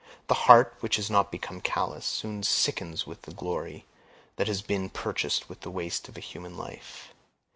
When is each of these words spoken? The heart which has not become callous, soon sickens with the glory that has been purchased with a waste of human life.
The 0.25 0.33
heart 0.49 0.77
which 0.79 0.95
has 0.95 1.11
not 1.11 1.31
become 1.31 1.61
callous, 1.61 2.07
soon 2.07 2.41
sickens 2.41 3.05
with 3.05 3.21
the 3.21 3.33
glory 3.35 3.85
that 4.37 4.47
has 4.47 4.63
been 4.63 4.89
purchased 4.89 5.47
with 5.47 5.63
a 5.63 5.69
waste 5.69 6.09
of 6.09 6.17
human 6.17 6.57
life. 6.57 7.13